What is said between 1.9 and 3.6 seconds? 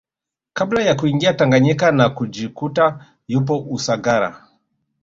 na kujikuta yupo